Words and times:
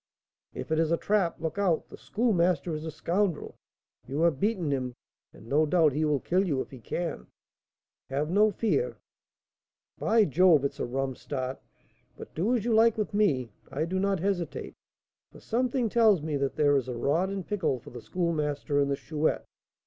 "If 0.55 0.71
it 0.71 0.79
is 0.79 0.91
a 0.91 0.97
trap, 0.97 1.39
look 1.39 1.59
out! 1.59 1.89
The 1.89 1.97
Schoolmaster 1.99 2.73
is 2.73 2.85
a 2.85 2.89
scoundrel. 2.89 3.53
You 4.07 4.21
have 4.23 4.39
beaten 4.39 4.71
him, 4.71 4.95
and, 5.31 5.45
no 5.45 5.67
doubt, 5.67 5.93
he 5.93 6.05
will 6.05 6.19
kill 6.19 6.43
you 6.43 6.59
if 6.59 6.71
he 6.71 6.79
can." 6.79 7.27
"Have 8.09 8.31
no 8.31 8.49
fear." 8.49 8.97
"By 9.99 10.25
Jove! 10.25 10.65
it 10.65 10.71
is 10.73 10.79
a 10.79 10.87
'rum 10.87 11.13
start;' 11.13 11.61
but 12.17 12.33
do 12.33 12.55
as 12.55 12.65
you 12.65 12.73
like 12.73 12.97
with 12.97 13.13
me. 13.13 13.51
I 13.69 13.85
do 13.85 13.99
not 13.99 14.19
hesitate, 14.19 14.73
for 15.31 15.39
something 15.39 15.87
tells 15.87 16.23
me 16.23 16.35
that 16.35 16.55
there 16.55 16.75
is 16.75 16.87
a 16.87 16.97
rod 16.97 17.29
in 17.29 17.43
pickle 17.43 17.77
for 17.77 17.91
the 17.91 18.01
Schoolmaster 18.01 18.79
and 18.79 18.89
the 18.89 18.95
Chouette. 18.95 19.45